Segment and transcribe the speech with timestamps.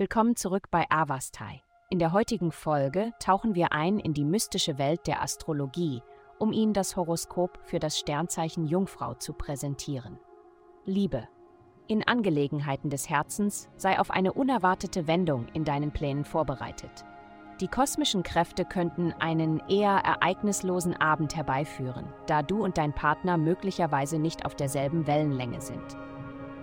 [0.00, 1.60] Willkommen zurück bei Avastai.
[1.90, 6.00] In der heutigen Folge tauchen wir ein in die mystische Welt der Astrologie,
[6.38, 10.18] um Ihnen das Horoskop für das Sternzeichen Jungfrau zu präsentieren.
[10.86, 11.28] Liebe.
[11.86, 17.04] In Angelegenheiten des Herzens sei auf eine unerwartete Wendung in deinen Plänen vorbereitet.
[17.60, 24.18] Die kosmischen Kräfte könnten einen eher ereignislosen Abend herbeiführen, da du und dein Partner möglicherweise
[24.18, 25.98] nicht auf derselben Wellenlänge sind.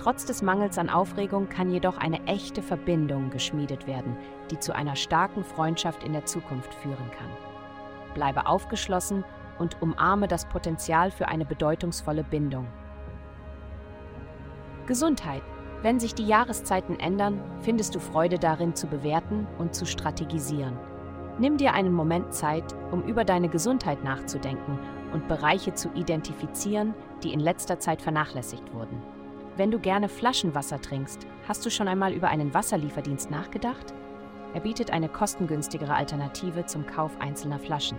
[0.00, 4.16] Trotz des Mangels an Aufregung kann jedoch eine echte Verbindung geschmiedet werden,
[4.50, 7.28] die zu einer starken Freundschaft in der Zukunft führen kann.
[8.14, 9.24] Bleibe aufgeschlossen
[9.58, 12.66] und umarme das Potenzial für eine bedeutungsvolle Bindung.
[14.86, 15.42] Gesundheit.
[15.82, 20.78] Wenn sich die Jahreszeiten ändern, findest du Freude darin zu bewerten und zu strategisieren.
[21.38, 24.78] Nimm dir einen Moment Zeit, um über deine Gesundheit nachzudenken
[25.12, 29.19] und Bereiche zu identifizieren, die in letzter Zeit vernachlässigt wurden.
[29.56, 33.92] Wenn du gerne Flaschenwasser trinkst, hast du schon einmal über einen Wasserlieferdienst nachgedacht?
[34.54, 37.98] Er bietet eine kostengünstigere Alternative zum Kauf einzelner Flaschen.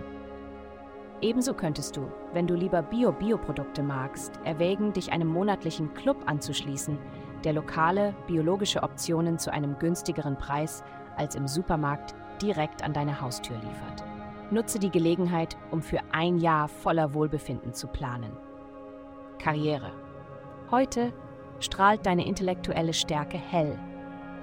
[1.20, 6.98] Ebenso könntest du, wenn du lieber Bio-Bioprodukte magst, erwägen, dich einem monatlichen Club anzuschließen,
[7.44, 10.82] der lokale, biologische Optionen zu einem günstigeren Preis
[11.16, 14.04] als im Supermarkt direkt an deine Haustür liefert.
[14.50, 18.36] Nutze die Gelegenheit, um für ein Jahr voller Wohlbefinden zu planen.
[19.38, 19.92] Karriere.
[20.70, 21.12] Heute
[21.62, 23.78] strahlt deine intellektuelle Stärke hell.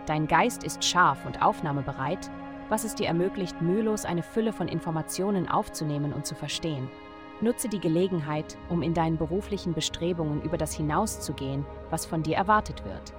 [0.05, 2.31] Dein Geist ist scharf und aufnahmebereit,
[2.69, 6.89] was es dir ermöglicht, mühelos eine Fülle von Informationen aufzunehmen und zu verstehen.
[7.41, 12.83] Nutze die Gelegenheit, um in deinen beruflichen Bestrebungen über das hinauszugehen, was von dir erwartet
[12.85, 13.13] wird.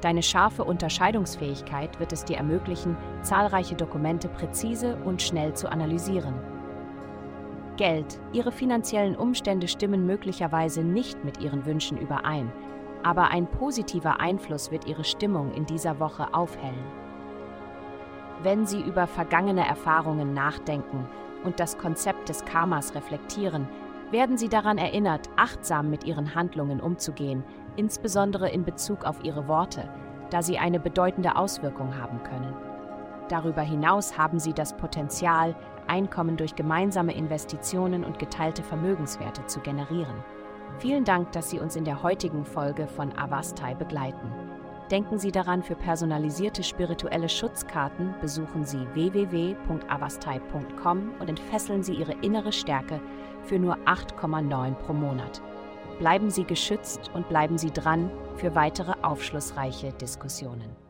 [0.00, 6.34] Deine scharfe Unterscheidungsfähigkeit wird es dir ermöglichen, zahlreiche Dokumente präzise und schnell zu analysieren.
[7.76, 8.20] Geld.
[8.32, 12.52] Ihre finanziellen Umstände stimmen möglicherweise nicht mit Ihren Wünschen überein,
[13.04, 16.84] aber ein positiver Einfluss wird Ihre Stimmung in dieser Woche aufhellen.
[18.42, 21.06] Wenn Sie über vergangene Erfahrungen nachdenken,
[21.44, 23.68] und das Konzept des Karmas reflektieren,
[24.10, 27.44] werden sie daran erinnert, achtsam mit ihren Handlungen umzugehen,
[27.76, 29.88] insbesondere in Bezug auf ihre Worte,
[30.30, 32.54] da sie eine bedeutende Auswirkung haben können.
[33.28, 35.54] Darüber hinaus haben sie das Potenzial,
[35.86, 40.24] Einkommen durch gemeinsame Investitionen und geteilte Vermögenswerte zu generieren.
[40.78, 44.32] Vielen Dank, dass Sie uns in der heutigen Folge von Avastai begleiten.
[44.90, 52.52] Denken Sie daran, für personalisierte spirituelle Schutzkarten besuchen Sie www.avastai.com und entfesseln Sie Ihre innere
[52.52, 53.00] Stärke
[53.44, 55.40] für nur 8,9 pro Monat.
[55.98, 60.83] Bleiben Sie geschützt und bleiben Sie dran für weitere aufschlussreiche Diskussionen.